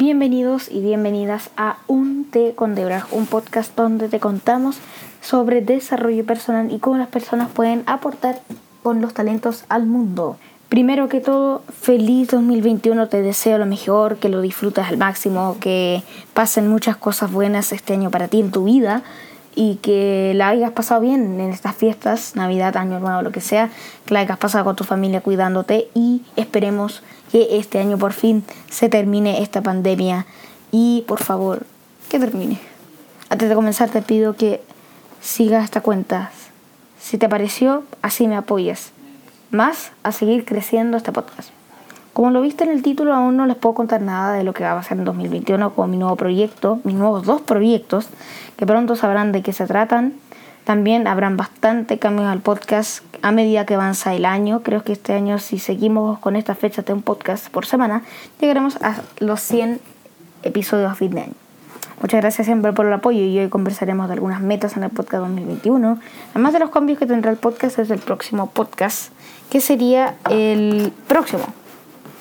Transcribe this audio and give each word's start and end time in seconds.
Bienvenidos 0.00 0.70
y 0.70 0.80
bienvenidas 0.80 1.50
a 1.56 1.78
Un 1.88 2.24
Té 2.30 2.52
con 2.54 2.76
Debra, 2.76 3.08
un 3.10 3.26
podcast 3.26 3.74
donde 3.74 4.08
te 4.08 4.20
contamos 4.20 4.78
sobre 5.20 5.60
desarrollo 5.60 6.24
personal 6.24 6.72
y 6.72 6.78
cómo 6.78 6.98
las 6.98 7.08
personas 7.08 7.50
pueden 7.50 7.82
aportar 7.86 8.40
con 8.84 9.00
los 9.00 9.12
talentos 9.12 9.64
al 9.68 9.86
mundo. 9.86 10.36
Primero 10.68 11.08
que 11.08 11.18
todo, 11.18 11.64
feliz 11.80 12.28
2021, 12.28 13.08
te 13.08 13.22
deseo 13.22 13.58
lo 13.58 13.66
mejor, 13.66 14.18
que 14.18 14.28
lo 14.28 14.40
disfrutes 14.40 14.86
al 14.86 14.98
máximo, 14.98 15.56
que 15.58 16.04
pasen 16.32 16.68
muchas 16.68 16.96
cosas 16.96 17.32
buenas 17.32 17.72
este 17.72 17.94
año 17.94 18.12
para 18.12 18.28
ti 18.28 18.38
en 18.38 18.52
tu 18.52 18.62
vida 18.62 19.02
y 19.58 19.74
que 19.82 20.34
la 20.36 20.50
hayas 20.50 20.70
pasado 20.70 21.00
bien 21.00 21.40
en 21.40 21.50
estas 21.50 21.74
fiestas, 21.74 22.36
Navidad, 22.36 22.76
Año 22.76 23.00
Nuevo, 23.00 23.22
lo 23.22 23.32
que 23.32 23.40
sea, 23.40 23.70
que 24.06 24.14
la 24.14 24.20
hayas 24.20 24.38
pasado 24.38 24.64
con 24.64 24.76
tu 24.76 24.84
familia 24.84 25.20
cuidándote 25.20 25.88
y 25.94 26.22
esperemos 26.36 27.02
que 27.32 27.58
este 27.58 27.80
año 27.80 27.98
por 27.98 28.12
fin 28.12 28.44
se 28.70 28.88
termine 28.88 29.42
esta 29.42 29.60
pandemia 29.60 30.26
y 30.70 31.04
por 31.08 31.20
favor 31.20 31.66
que 32.08 32.20
termine. 32.20 32.60
Antes 33.30 33.48
de 33.48 33.56
comenzar 33.56 33.90
te 33.90 34.00
pido 34.00 34.36
que 34.36 34.62
sigas 35.20 35.64
esta 35.64 35.80
cuenta. 35.80 36.30
Si 37.00 37.18
te 37.18 37.28
pareció, 37.28 37.82
así 38.00 38.28
me 38.28 38.36
apoyas. 38.36 38.92
Más 39.50 39.90
a 40.04 40.12
seguir 40.12 40.44
creciendo 40.44 40.96
este 40.96 41.10
podcast. 41.10 41.50
Como 42.18 42.32
lo 42.32 42.40
viste 42.40 42.64
en 42.64 42.70
el 42.70 42.82
título, 42.82 43.14
aún 43.14 43.36
no 43.36 43.46
les 43.46 43.54
puedo 43.54 43.76
contar 43.76 44.02
nada 44.02 44.32
de 44.32 44.42
lo 44.42 44.52
que 44.52 44.64
va 44.64 44.72
a 44.72 44.74
pasar 44.74 44.98
en 44.98 45.04
2021 45.04 45.72
con 45.72 45.88
mi 45.88 45.96
nuevo 45.96 46.16
proyecto, 46.16 46.80
mis 46.82 46.96
nuevos 46.96 47.24
dos 47.24 47.42
proyectos, 47.42 48.08
que 48.56 48.66
pronto 48.66 48.96
sabrán 48.96 49.30
de 49.30 49.40
qué 49.42 49.52
se 49.52 49.66
tratan. 49.66 50.14
También 50.64 51.06
habrán 51.06 51.36
bastante 51.36 52.00
cambios 52.00 52.26
al 52.26 52.40
podcast 52.40 53.04
a 53.22 53.30
medida 53.30 53.66
que 53.66 53.74
avanza 53.76 54.16
el 54.16 54.24
año. 54.24 54.64
Creo 54.64 54.82
que 54.82 54.90
este 54.90 55.12
año, 55.12 55.38
si 55.38 55.60
seguimos 55.60 56.18
con 56.18 56.34
esta 56.34 56.56
fecha 56.56 56.82
de 56.82 56.92
un 56.92 57.02
podcast 57.02 57.50
por 57.50 57.66
semana, 57.66 58.02
llegaremos 58.40 58.78
a 58.82 58.96
los 59.20 59.40
100 59.40 59.80
episodios 60.42 60.90
a 60.90 60.96
fin 60.96 61.12
de 61.12 61.20
año. 61.20 61.34
Muchas 62.02 62.20
gracias 62.20 62.46
siempre 62.46 62.72
por 62.72 62.86
el 62.86 62.92
apoyo 62.94 63.20
y 63.20 63.38
hoy 63.38 63.48
conversaremos 63.48 64.08
de 64.08 64.14
algunas 64.14 64.40
metas 64.40 64.76
en 64.76 64.82
el 64.82 64.90
podcast 64.90 65.22
2021. 65.22 66.00
Además 66.34 66.52
de 66.52 66.58
los 66.58 66.70
cambios 66.70 66.98
que 66.98 67.06
tendrá 67.06 67.30
el 67.30 67.36
podcast 67.36 67.76
desde 67.76 67.94
el 67.94 68.00
próximo 68.00 68.50
podcast, 68.50 69.12
que 69.50 69.60
sería 69.60 70.16
el 70.28 70.92
próximo, 71.06 71.44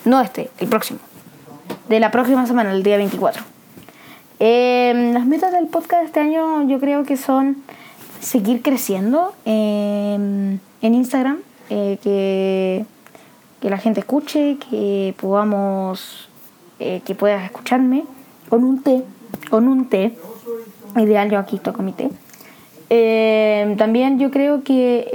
no 0.08 0.22
este, 0.22 0.50
el 0.60 0.68
próximo. 0.68 1.00
De 1.90 2.00
la 2.00 2.12
próxima 2.12 2.46
semana, 2.48 2.72
el 2.72 2.84
día 2.84 2.98
24. 2.98 3.44
Em, 4.40 5.14
las 5.14 5.26
metas 5.26 5.52
del 5.52 5.68
podcast 5.68 6.02
de 6.02 6.06
este 6.06 6.20
año 6.20 6.68
yo 6.68 6.80
creo 6.80 7.04
que 7.04 7.18
son 7.18 7.58
seguir 8.20 8.62
creciendo 8.62 9.34
en 9.46 10.60
Instagram, 10.82 11.40
eh, 11.70 11.98
que, 12.02 12.86
que, 13.62 13.70
la 13.70 13.78
gente 13.78 14.00
escuche, 14.00 14.58
que 14.70 15.14
podamos, 15.20 16.30
eh, 16.80 17.02
que 17.04 17.16
puedas 17.16 17.44
escucharme 17.44 18.04
con 18.50 18.64
un 18.64 18.84
té, 18.84 19.04
con 19.50 19.68
un 19.68 19.90
té. 19.90 20.14
Ideal, 20.96 21.30
yo 21.30 21.40
aquí 21.40 21.60
toco 21.60 21.84
mi 21.84 21.92
té. 21.92 22.10
Em, 22.90 23.76
también 23.76 24.20
yo 24.20 24.32
creo 24.32 24.64
que 24.64 25.10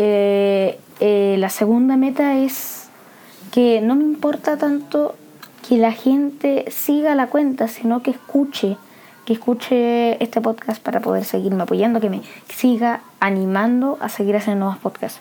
eh, 1.01 1.37
la 1.39 1.49
segunda 1.49 1.97
meta 1.97 2.37
es 2.39 2.82
que 3.53 3.83
no 3.83 3.95
me 3.95 4.03
importa 4.03 4.57
tanto 4.57 5.15
que 5.69 5.77
la 5.77 5.93
gente 5.93 6.65
siga 6.71 7.15
la 7.15 7.29
cuenta, 7.29 7.69
sino 7.69 8.03
que 8.03 8.11
escuche, 8.11 8.79
que 9.27 9.35
escuche 9.35 10.23
este 10.23 10.41
podcast 10.41 10.83
para 10.83 11.01
poder 11.01 11.25
seguirme 11.25 11.63
apoyando, 11.63 12.01
que 12.01 12.11
me 12.11 12.23
siga 12.49 13.03
animando 13.21 13.99
a 14.01 14.09
seguir 14.09 14.37
haciendo 14.37 14.65
nuevos 14.65 14.83
podcasts. 14.83 15.21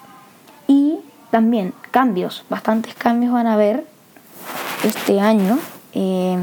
Y 0.65 0.99
también 1.29 1.73
cambios, 1.91 2.45
bastantes 2.49 2.95
cambios 2.95 3.33
van 3.33 3.47
a 3.47 3.53
haber 3.53 3.85
este 4.83 5.19
año. 5.19 5.59
Eh, 5.93 6.37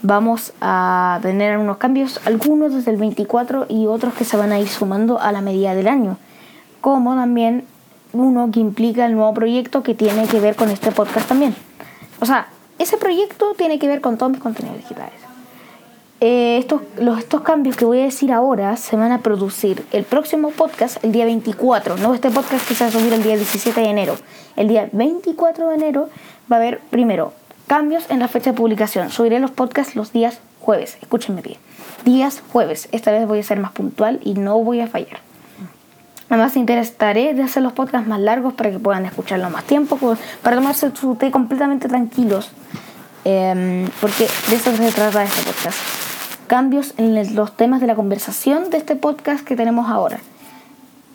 vamos 0.00 0.52
a 0.60 1.18
tener 1.22 1.58
unos 1.58 1.76
cambios, 1.78 2.20
algunos 2.24 2.72
desde 2.72 2.92
el 2.92 2.98
24 2.98 3.66
y 3.68 3.86
otros 3.86 4.14
que 4.14 4.24
se 4.24 4.36
van 4.36 4.52
a 4.52 4.60
ir 4.60 4.68
sumando 4.68 5.20
a 5.20 5.32
la 5.32 5.40
medida 5.40 5.74
del 5.74 5.88
año. 5.88 6.18
Como 6.80 7.16
también 7.16 7.64
uno 8.12 8.50
que 8.52 8.60
implica 8.60 9.06
el 9.06 9.14
nuevo 9.14 9.32
proyecto 9.34 9.82
que 9.82 9.94
tiene 9.94 10.26
que 10.26 10.40
ver 10.40 10.56
con 10.56 10.70
este 10.70 10.90
podcast 10.92 11.28
también. 11.28 11.54
O 12.20 12.26
sea, 12.26 12.48
ese 12.78 12.96
proyecto 12.96 13.54
tiene 13.56 13.78
que 13.78 13.88
ver 13.88 14.00
con 14.00 14.18
todos 14.18 14.32
mis 14.32 14.40
contenidos 14.40 14.78
digitales. 14.78 15.14
Eh, 16.20 16.58
estos, 16.58 16.82
los, 16.98 17.18
estos 17.18 17.40
cambios 17.40 17.76
que 17.76 17.84
voy 17.84 17.98
a 17.98 18.04
decir 18.04 18.30
ahora 18.30 18.76
se 18.76 18.96
van 18.96 19.10
a 19.10 19.22
producir 19.22 19.84
el 19.90 20.04
próximo 20.04 20.50
podcast 20.50 21.02
el 21.02 21.10
día 21.10 21.24
24. 21.24 21.96
No 21.96 22.14
este 22.14 22.30
podcast 22.30 22.66
que 22.68 22.76
se 22.76 22.84
va 22.84 22.90
a 22.90 22.92
subir 22.92 23.12
el 23.12 23.24
día 23.24 23.36
17 23.36 23.80
de 23.80 23.88
enero. 23.88 24.14
El 24.54 24.68
día 24.68 24.88
24 24.92 25.68
de 25.68 25.74
enero 25.74 26.10
va 26.50 26.56
a 26.56 26.60
haber 26.60 26.78
primero 26.90 27.32
cambios 27.66 28.04
en 28.08 28.20
la 28.20 28.28
fecha 28.28 28.52
de 28.52 28.56
publicación. 28.56 29.10
Subiré 29.10 29.40
los 29.40 29.50
podcasts 29.50 29.96
los 29.96 30.12
días 30.12 30.38
jueves. 30.60 30.96
Escúchenme 31.02 31.42
bien. 31.42 31.58
Días 32.04 32.40
jueves. 32.52 32.88
Esta 32.92 33.10
vez 33.10 33.26
voy 33.26 33.40
a 33.40 33.42
ser 33.42 33.58
más 33.58 33.72
puntual 33.72 34.20
y 34.22 34.34
no 34.34 34.58
voy 34.58 34.80
a 34.80 34.86
fallar. 34.86 35.31
Además, 36.32 36.56
interesaré 36.56 37.34
de 37.34 37.42
hacer 37.42 37.62
los 37.62 37.74
podcasts 37.74 38.08
más 38.08 38.18
largos 38.18 38.54
para 38.54 38.70
que 38.70 38.78
puedan 38.78 39.04
escucharlo 39.04 39.50
más 39.50 39.64
tiempo, 39.64 39.96
pues, 39.96 40.18
para 40.40 40.56
tomarse 40.56 40.90
su 40.98 41.14
té 41.14 41.30
completamente 41.30 41.88
tranquilos. 41.88 42.52
Em, 43.22 43.86
porque 44.00 44.26
de 44.48 44.56
eso 44.56 44.74
se 44.74 44.92
trata 44.92 45.24
este 45.24 45.42
podcast. 45.42 45.78
Cambios 46.46 46.94
en 46.96 47.34
los 47.34 47.54
temas 47.54 47.82
de 47.82 47.86
la 47.86 47.94
conversación 47.94 48.70
de 48.70 48.78
este 48.78 48.96
podcast 48.96 49.44
que 49.44 49.56
tenemos 49.56 49.90
ahora. 49.90 50.20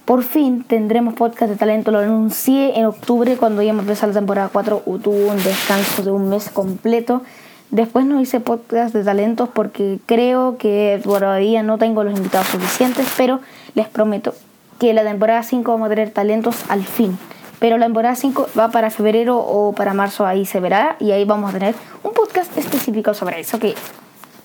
Por 0.06 0.22
fin 0.22 0.64
tendremos 0.64 1.16
podcast 1.16 1.50
de 1.50 1.58
talento, 1.58 1.90
lo 1.90 1.98
anuncié 1.98 2.78
en 2.78 2.86
octubre 2.86 3.38
cuando 3.38 3.64
íbamos 3.64 3.80
a 3.80 3.84
empezar 3.86 4.10
la 4.10 4.16
temporada 4.20 4.50
4, 4.54 4.84
tuvo 5.04 5.32
un 5.32 5.38
descanso 5.38 6.04
de 6.04 6.12
un 6.12 6.30
mes 6.30 6.48
completo. 6.50 7.24
Después 7.72 8.06
no 8.06 8.22
hice 8.22 8.40
podcast 8.40 8.94
de 8.94 9.04
talentos 9.04 9.50
porque 9.50 9.98
creo 10.06 10.60
que 10.60 11.02
todavía 11.04 11.64
no 11.64 11.80
tengo 11.80 12.04
los 12.04 12.16
invitados 12.16 12.50
suficientes, 12.50 13.08
pero 13.18 13.40
les 13.74 13.88
prometo 13.88 14.36
que 14.80 14.94
la 14.94 15.04
temporada 15.04 15.44
5 15.44 15.72
vamos 15.72 15.88
a 15.88 15.90
tener 15.90 16.12
talentos 16.12 16.66
al 16.70 16.84
fin. 16.84 17.18
Pero 17.60 17.78
la 17.78 17.88
temporada 17.88 18.16
5 18.16 18.50
va 18.58 18.70
para 18.70 18.90
febrero 18.92 19.38
o 19.38 19.74
para 19.74 19.94
marzo, 19.94 20.26
ahí 20.26 20.46
se 20.46 20.60
verá. 20.60 20.96
Y 21.00 21.12
ahí 21.12 21.26
vamos 21.26 21.50
a 21.50 21.54
tener 21.54 21.76
un 22.04 22.14
podcast 22.14 22.56
específico 22.58 23.14
sobre 23.14 23.40
eso. 23.40 23.60
Que 23.60 23.74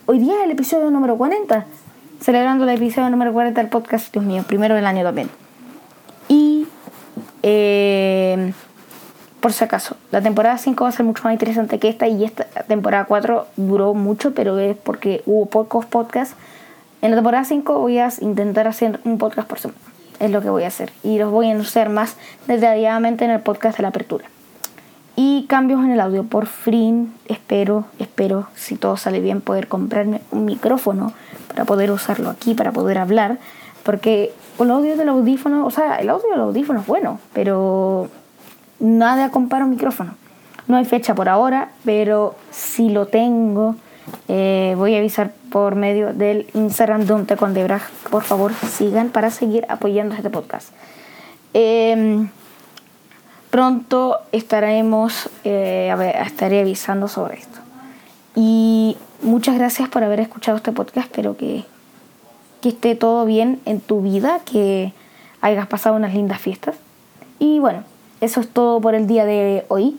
hoy 0.06 0.18
día 0.18 0.38
es 0.38 0.44
el 0.44 0.50
episodio 0.52 0.90
número 0.90 1.16
40. 1.16 1.66
Celebrando 2.20 2.64
el 2.64 2.70
episodio 2.70 3.10
número 3.10 3.32
40 3.32 3.60
del 3.60 3.68
podcast, 3.68 4.12
Dios 4.12 4.24
mío, 4.24 4.44
primero 4.46 4.74
del 4.74 4.86
año 4.86 5.02
también. 5.02 5.28
Y 6.28 6.66
eh, 7.42 8.52
por 9.40 9.52
si 9.52 9.64
acaso, 9.64 9.96
la 10.10 10.22
temporada 10.22 10.56
5 10.56 10.84
va 10.84 10.88
a 10.88 10.92
ser 10.92 11.04
mucho 11.04 11.24
más 11.24 11.34
interesante 11.34 11.78
que 11.78 11.88
esta. 11.90 12.06
Y 12.08 12.24
esta 12.24 12.44
temporada 12.44 13.04
4 13.04 13.46
duró 13.56 13.92
mucho, 13.92 14.32
pero 14.32 14.58
es 14.58 14.76
porque 14.76 15.22
hubo 15.26 15.46
pocos 15.46 15.84
podcasts. 15.84 16.34
En 17.02 17.10
la 17.10 17.16
temporada 17.16 17.44
5 17.44 17.78
voy 17.78 17.98
a 17.98 18.08
intentar 18.20 18.68
hacer 18.68 19.00
un 19.04 19.18
podcast 19.18 19.48
por 19.48 19.58
semana 19.58 19.91
es 20.22 20.30
lo 20.30 20.40
que 20.40 20.48
voy 20.48 20.62
a 20.62 20.68
hacer. 20.68 20.92
Y 21.02 21.18
los 21.18 21.30
voy 21.30 21.48
a 21.48 21.50
anunciar 21.52 21.88
más 21.88 22.16
detalladamente 22.46 23.24
en 23.24 23.32
el 23.32 23.40
podcast 23.40 23.76
de 23.76 23.82
la 23.82 23.88
apertura. 23.88 24.24
Y 25.16 25.46
cambios 25.48 25.84
en 25.84 25.90
el 25.90 26.00
audio. 26.00 26.24
Por 26.24 26.46
fin 26.46 27.12
espero, 27.26 27.84
espero, 27.98 28.46
si 28.54 28.76
todo 28.76 28.96
sale 28.96 29.20
bien, 29.20 29.40
poder 29.40 29.68
comprarme 29.68 30.22
un 30.30 30.44
micrófono 30.44 31.12
para 31.48 31.64
poder 31.64 31.90
usarlo 31.90 32.30
aquí, 32.30 32.54
para 32.54 32.72
poder 32.72 32.98
hablar. 32.98 33.38
Porque 33.82 34.32
el 34.60 34.70
audio 34.70 34.96
del 34.96 35.08
audífono, 35.08 35.66
o 35.66 35.70
sea, 35.70 35.96
el 35.96 36.08
audio 36.08 36.30
del 36.30 36.40
audífono 36.40 36.80
es 36.80 36.86
bueno, 36.86 37.18
pero 37.32 38.08
nada 38.78 39.30
compara 39.30 39.64
un 39.64 39.70
micrófono. 39.70 40.14
No 40.68 40.76
hay 40.76 40.84
fecha 40.84 41.16
por 41.16 41.28
ahora, 41.28 41.70
pero 41.84 42.36
si 42.52 42.90
lo 42.90 43.06
tengo, 43.06 43.74
eh, 44.28 44.74
voy 44.76 44.94
a 44.94 44.98
avisar 44.98 45.32
por 45.52 45.76
medio 45.76 46.14
del 46.14 46.46
Instagram 46.54 47.04
de 47.04 47.36
con 47.36 47.52
Debraj. 47.52 47.82
Por 48.10 48.22
favor, 48.22 48.52
sigan 48.54 49.10
para 49.10 49.30
seguir 49.30 49.66
apoyando 49.68 50.14
este 50.14 50.30
podcast. 50.30 50.70
Em, 51.52 52.30
pronto 53.50 54.16
estaremos, 54.32 55.28
eh, 55.44 55.94
estaré 56.24 56.60
avisando 56.60 57.06
sobre 57.06 57.36
esto. 57.36 57.58
Y 58.34 58.96
muchas 59.22 59.56
gracias 59.56 59.90
por 59.90 60.02
haber 60.02 60.20
escuchado 60.20 60.56
este 60.56 60.72
podcast. 60.72 61.08
Espero 61.08 61.36
que, 61.36 61.64
que 62.62 62.70
esté 62.70 62.94
todo 62.94 63.26
bien 63.26 63.60
en 63.66 63.80
tu 63.80 64.00
vida, 64.00 64.40
que 64.50 64.94
hayas 65.42 65.66
pasado 65.66 65.96
unas 65.96 66.14
lindas 66.14 66.40
fiestas. 66.40 66.76
Y 67.38 67.58
bueno, 67.58 67.84
eso 68.22 68.40
es 68.40 68.48
todo 68.48 68.80
por 68.80 68.94
el 68.94 69.06
día 69.06 69.26
de 69.26 69.66
hoy. 69.68 69.98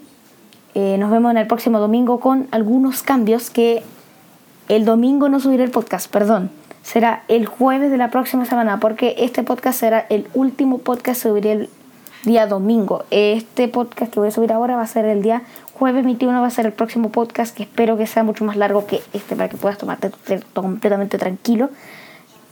Eh, 0.73 0.97
nos 0.97 1.11
vemos 1.11 1.29
en 1.29 1.37
el 1.37 1.45
próximo 1.45 1.77
domingo 1.77 2.19
con 2.19 2.47
algunos 2.49 3.03
cambios 3.03 3.51
que 3.51 3.83
el 4.69 4.85
domingo 4.85 5.29
no 5.29 5.39
subiré 5.39 5.63
el 5.63 5.71
podcast, 5.71 6.09
perdón. 6.09 6.49
Será 6.83 7.23
el 7.27 7.45
jueves 7.45 7.91
de 7.91 7.97
la 7.97 8.09
próxima 8.09 8.45
semana 8.45 8.79
porque 8.79 9.15
este 9.19 9.43
podcast 9.43 9.79
será 9.79 10.05
el 10.09 10.27
último 10.33 10.79
podcast 10.79 11.23
que 11.23 11.29
subiré 11.29 11.51
el 11.51 11.69
día 12.23 12.47
domingo. 12.47 13.03
Este 13.09 13.67
podcast 13.67 14.13
que 14.13 14.19
voy 14.19 14.29
a 14.29 14.31
subir 14.31 14.51
ahora 14.51 14.75
va 14.75 14.83
a 14.83 14.87
ser 14.87 15.05
el 15.05 15.21
día 15.21 15.43
jueves 15.73 16.03
21, 16.03 16.41
va 16.41 16.47
a 16.47 16.51
ser 16.51 16.65
el 16.65 16.73
próximo 16.73 17.09
podcast 17.09 17.55
que 17.55 17.63
espero 17.63 17.97
que 17.97 18.07
sea 18.07 18.23
mucho 18.23 18.45
más 18.45 18.55
largo 18.55 18.85
que 18.85 19.01
este 19.13 19.35
para 19.35 19.49
que 19.49 19.57
puedas 19.57 19.77
tomarte 19.77 20.11
completamente 20.53 21.17
tranquilo. 21.17 21.69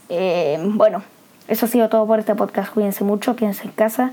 Eh, 0.08 0.58
bueno, 0.62 1.02
eso 1.48 1.66
ha 1.66 1.68
sido 1.68 1.88
todo 1.88 2.06
por 2.06 2.18
este 2.18 2.34
podcast. 2.34 2.72
Cuídense 2.72 3.04
mucho, 3.04 3.36
quédense 3.36 3.64
en 3.64 3.72
casa. 3.72 4.12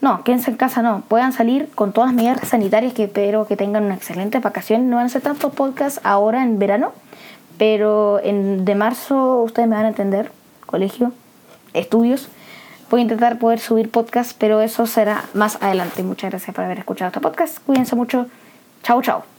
No, 0.00 0.24
quédense 0.24 0.50
en 0.50 0.56
casa, 0.56 0.82
no. 0.82 1.02
Puedan 1.08 1.32
salir 1.32 1.68
con 1.74 1.92
todas 1.92 2.10
las 2.10 2.16
medidas 2.16 2.48
sanitarias 2.48 2.92
que 2.92 3.04
espero 3.04 3.46
que 3.46 3.56
tengan 3.56 3.84
una 3.84 3.94
excelente 3.94 4.38
vacación. 4.40 4.90
No 4.90 4.96
van 4.96 5.04
a 5.04 5.06
hacer 5.06 5.22
tantos 5.22 5.52
podcasts 5.54 6.00
ahora 6.04 6.42
en 6.42 6.58
verano, 6.58 6.92
pero 7.58 8.20
en, 8.22 8.64
de 8.64 8.74
marzo 8.74 9.42
ustedes 9.42 9.68
me 9.68 9.76
van 9.76 9.86
a 9.86 9.88
entender. 9.88 10.30
Colegio, 10.66 11.12
estudios. 11.74 12.28
Voy 12.90 13.00
a 13.00 13.02
intentar 13.02 13.38
poder 13.38 13.58
subir 13.58 13.90
podcast, 13.90 14.36
pero 14.38 14.60
eso 14.60 14.86
será 14.86 15.24
más 15.34 15.60
adelante. 15.60 16.02
Muchas 16.02 16.30
gracias 16.30 16.54
por 16.54 16.64
haber 16.64 16.78
escuchado 16.78 17.08
este 17.08 17.20
podcast. 17.20 17.58
Cuídense 17.64 17.96
mucho. 17.96 18.26
Chao, 18.82 19.02
chao. 19.02 19.35